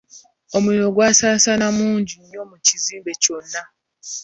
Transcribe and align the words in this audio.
Omuliro 0.55 0.87
gwasaasaana 0.95 1.65
mangu 1.77 2.01
nnyo 2.21 2.41
mu 2.49 2.57
kizimbe 2.65 3.11
kyonna. 3.23 3.61